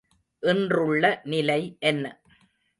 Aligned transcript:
இன்றுள்ள 0.43 1.03
நிலை 1.25 1.61
என்ன? 1.83 2.05